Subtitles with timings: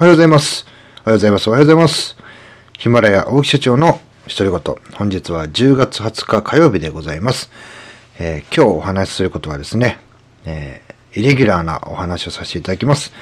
[0.00, 0.64] おはようございます。
[1.04, 1.48] おはようございます。
[1.48, 2.16] おはようございます。
[2.78, 4.76] ヒマラヤ大木社長の独り言。
[4.94, 7.50] 本日は10月20日火曜日でございます。
[8.20, 9.98] えー、今日お話しすることはですね、
[10.44, 13.12] えー、イレギュラーなお話をさせていただきます。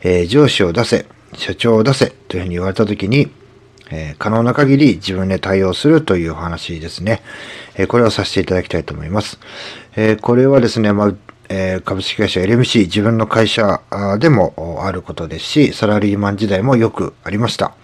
[0.00, 1.04] えー、上司を出せ、
[1.34, 3.30] 社長を出せというふうに言われたときに、
[3.90, 7.20] え可能な限り自分で対応するというお話ですね。
[7.74, 9.38] えこれをさせていただきたいと思います。
[9.96, 11.14] えこれはですね、まあ、
[11.54, 13.82] え株式会社 LMC 自分の会社
[14.18, 17.74] でもあることですし、サラリーマン時代もよくありました。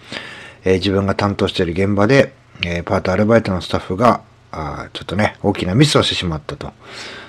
[0.65, 2.33] え自分が担当している現場で、
[2.65, 4.21] えパートアルバイトのスタッフが、
[4.51, 6.73] あちょっとね、大きなミスをしてしまったと。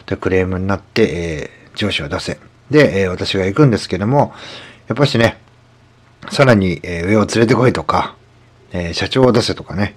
[0.07, 2.39] で、クレームになって、え上司を出せ。
[2.71, 4.33] で、え私が行くんですけども、
[4.89, 5.39] やっぱしね、
[6.31, 8.17] さらに、え上を連れてこいとか、
[8.73, 9.95] え社長を出せとかね、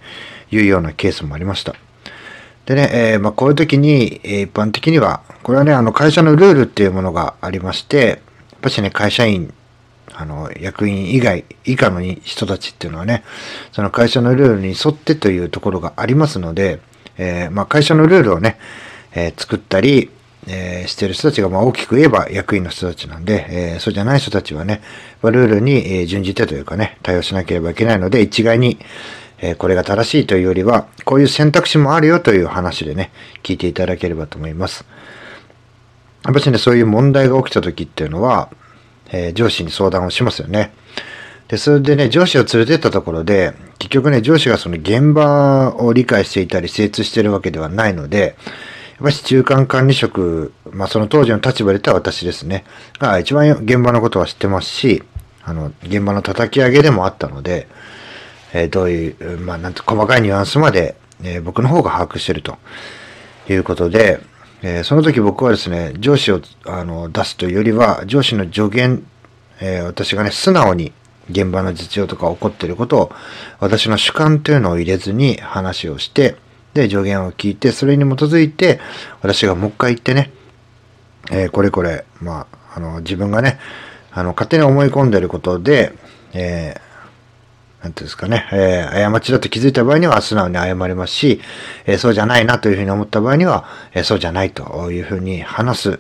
[0.52, 1.74] いうようなケースもありました。
[2.66, 8.20] でね、えー、まあ、こういう時に、えー、一般的には、これはね、あの、会社のルールっていうものがありまして、やっ
[8.62, 9.54] ぱしね、会社員、
[10.14, 13.24] あの、役員以外、以下の人たちっていうのはね、
[13.74, 16.80] その会社のルールに沿ってというところがありますので、
[17.18, 18.58] えー、まあ、会社のルールをね、
[19.16, 20.10] え作ったり、
[20.48, 24.82] えしてる人たちが、まあ、大きく言えば役員の人たちなんで、えそうじゃない人たちはね、
[25.22, 28.80] ルールに、え準じてというかね、対応しなければいけないので、一概に、
[29.46, 33.12] えこれが正しいというよりは、こういう選択肢もあるよという話でね、
[33.44, 34.86] 聞いていただければと思います。
[36.24, 38.50] やっぱしね、そういう問題が起きた時っていうのは、
[39.12, 40.72] えー、上司に相談をしますよね。
[41.50, 52.64] で、それでね、上司を連れてったところで、結局ね、上司がその現場を理解していたり精通してるわけではないので、やっぱり中間管理職、まあその当時の立場で言ったら私ですね、
[52.98, 55.04] が一番現場のことは知ってますし、
[55.44, 57.68] あの、現場の叩き上げでもあったので、
[58.54, 62.58] え、どういう、まあ、なんて細かいニュアンスまで、え、僕の方が把握してると
[63.50, 64.20] いうことで、
[64.62, 69.04] え、その時僕はですね、上司をあの出すというよりは、上司の助言、
[69.60, 70.94] え私がね、素直に
[71.30, 73.12] 現場の実情とか起こっていることを、
[73.60, 76.36] 私の主観というのを入れずに話をして、
[76.74, 78.80] で、助言を聞いて、それに基づいて、
[79.22, 80.32] 私がもう一回言ってね、
[81.32, 83.60] えこれこれ、まあ、あの、自分がね、
[84.12, 85.94] あの、勝手に思い込んでることで、
[86.34, 86.76] え
[87.84, 91.42] なんていうんですかね、えー、過ちだと気づいた場合には素直に謝りますし、
[91.86, 96.00] えー、そうじゃないなというふうに思った場合には、えー、そうじゃないというふうに話す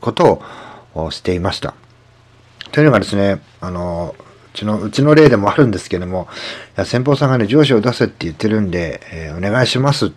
[0.00, 0.40] こと
[0.94, 1.74] をしていました。
[2.70, 6.28] というのがですね、あの、うちの、うちの例でもあるんですけども、
[6.76, 10.10] いや先方さんがね、上司を出せって言ってるんで、えー、お願いしますっ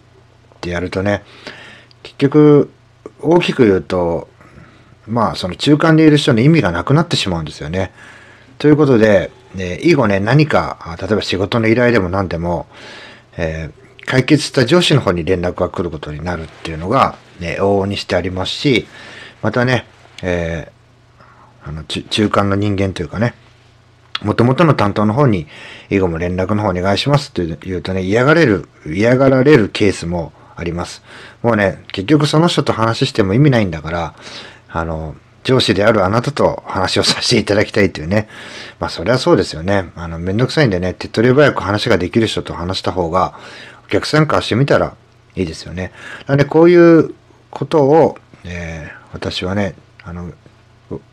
[0.61, 1.23] てやるとね、
[2.03, 2.71] 結局、
[3.21, 4.29] 大きく言うと、
[5.07, 7.91] まあ、その中間でいる人の意味がなくなってしまうんですよね。
[8.57, 12.67] ということで、で、以後ね、何か、例えば仕事の依頼でも何でも、
[13.37, 18.87] えー、解決した上司の方に連絡が来ることになるっていうのが、ね、往々にしてありますし、
[19.41, 19.85] またね、
[20.23, 23.33] えー、あの、中間の人間というかね、
[24.21, 25.47] もともとの担当の方に、
[25.89, 31.03] 以後も連絡の方お願いしますって言うとね、嫌がれる、嫌がられるケースもあります。
[31.43, 34.15] もうね、結局その人と話しても意味ないんだから、
[34.69, 35.15] あの、
[35.47, 38.27] 上司であるあなたと話をさせていただきたいというね。
[38.81, 39.91] まあそれはそうですよね。
[39.95, 43.39] あの、めんどくさいんでね、手っ取り早く話ができる人と話した方が、
[43.85, 44.97] お客さんからしてみたら
[45.37, 45.93] いいですよね。
[46.25, 47.15] なのでこういう
[47.49, 50.33] ことを、えー、私はね、あの、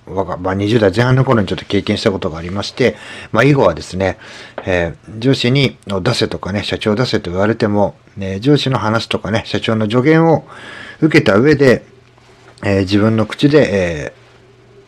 [0.07, 2.97] 我が、まあ、20代前半の頃にちょっと経験したことがありまして、
[3.31, 4.19] まあ、以後はですね、
[4.67, 10.45] えー、上司に出せとかね、社長出せと言われても、ね、上司の話とかね、社長の助言を
[11.01, 11.85] 受けた上で、
[12.65, 14.24] えー、自分の口で、え、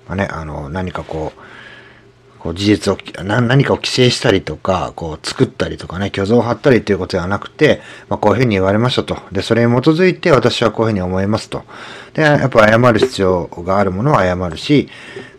[0.08, 1.40] まあね、あの、何かこう、
[2.38, 9.18] こう事実を何かを規制したりとか、こう作ったりとかね、虚像を張ったりということではなくて、まあ、こういうふうに言われましたと。
[9.32, 11.64] で、それに基づいて私はこういうふうに思いますと。
[12.14, 14.88] で、やっぱ謝る必要があるものは謝るし、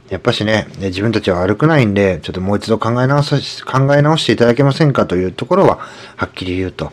[0.09, 5.79] やっぱしね、自分たちは悪くないんで、ちょっともう一度考え直さ、考え直していただけませんかというところは、
[6.15, 6.91] はっきり言うと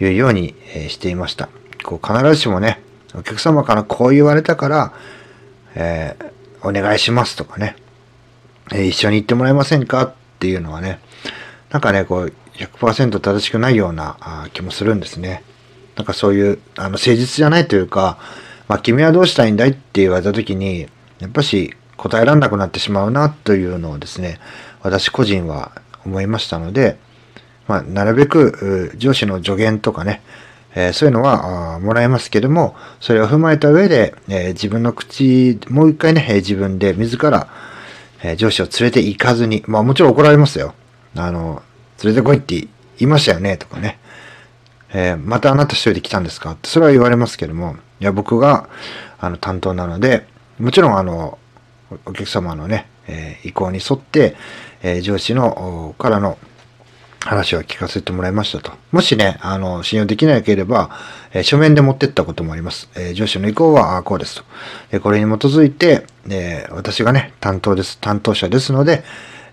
[0.00, 0.54] いうように
[0.88, 1.48] していました。
[1.82, 2.80] こう必ずしもね、
[3.14, 4.92] お客様からこう言われたから、
[5.74, 7.76] えーお願いしますとかね、
[8.72, 11.00] え、一緒に行ってもらえませんかっていうのはね、
[11.70, 15.42] なんかね、こう、100%正しくないような気もするんですね。
[15.96, 18.18] なんかそういう、あの、誠実じゃないというか、
[18.68, 20.88] まあ、君はどうしたいんだいって言われた時に、
[21.18, 24.38] やっぱし答えられなくなってしまうなというのをですね、
[24.82, 25.72] 私個人は
[26.04, 26.96] 思いましたので、
[27.66, 30.22] まあ、なるべく上司の助言とかね、
[30.74, 37.48] えー、そういうのはもらえますけども、それを踏まえた上で、えー、自分の口、もう一回ね、えー、自分で自ら、
[38.22, 40.74] え上司を連れて行かずに、まあもちろん怒られますよ。
[41.16, 41.62] あの、
[42.04, 42.68] 連れてこいって言
[43.00, 43.98] いましたよね、とかね。
[44.92, 46.50] えまたあなた一人で来たんですか？
[46.52, 48.68] って、それは言われますけども、いや、僕が、
[49.18, 50.26] あの、担当なので、
[50.58, 51.38] もちろん、あの、
[52.04, 54.36] お客様のね、え、意向に沿って、
[54.82, 56.36] え、上司の、からの
[57.20, 58.72] 話を聞かせてもらいましたと。
[58.92, 60.90] もしね、あの、信用できなければ、
[61.32, 62.88] えー、書面で持ってったこともあります。
[62.96, 64.44] えー、上司の意向は、あこうですと。
[64.92, 69.04] えこれに基づいて、え私がね、担当です、担当者ですので、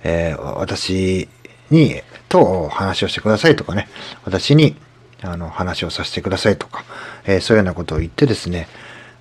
[0.04, 1.28] え私
[1.70, 3.90] に、と話をしてくださいとかね、
[4.24, 4.78] 私に、
[5.22, 6.86] あの、話をさせてくださいとか、
[7.26, 8.68] えそういうようなことを言ってですね、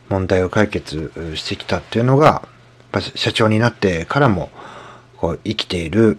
[0.09, 2.47] 問題を解決してきたっていうのが、
[3.15, 4.51] 社長になってからも、
[5.17, 6.19] こう、生きている、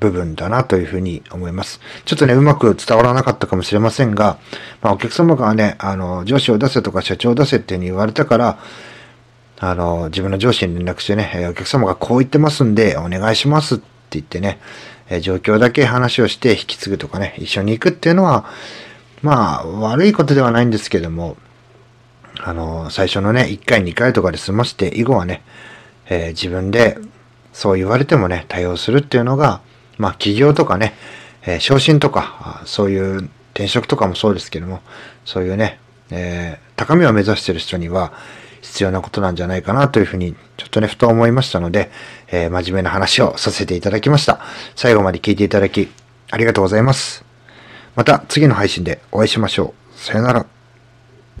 [0.00, 1.80] 部分だなというふうに思います。
[2.04, 4.38] ちょっとね、うまく伝わらなかったかもしれませんが、
[4.82, 8.58] まあ、お客様がね、あの、上司を出せとか社長を出せっていうふうに言われたから、
[9.60, 14.60] あの、自分の上司に連絡してね、お客様がこう言ってますんで、お願いしますって言ってね、
[15.20, 18.44] 状況だけ話をして引き継ぐとかね、一緒に行くっていうのは、
[19.22, 21.36] まあ、悪いことではないんですけども、
[22.40, 25.42] あの、最初のね、1回2回とかで済まして、以後はね、
[26.08, 26.96] えー、自分で
[27.52, 29.60] そう言われてもね、対応するっていうのが、
[29.98, 30.94] まあ、起業とかね、
[31.46, 34.80] え、昇進とか、そういう転職とかもそうですけども、
[35.24, 35.78] そういうね、
[36.10, 38.12] えー、高みを目指してる人には
[38.62, 41.90] 必要なことなんじゃないかなというふうに、ちょっとね、ふと思いましたので、
[42.28, 44.40] えー、真面目な話をさせていただきました。
[44.76, 45.88] 最後まで聞いていただき、
[46.30, 47.24] ありがとうございます。
[47.96, 49.98] また次の配信でお会いしましょう。
[49.98, 50.57] さよなら。